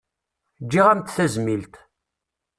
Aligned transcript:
Ǧǧiɣ-am-d 0.63 1.07
tazmilt. 1.15 1.73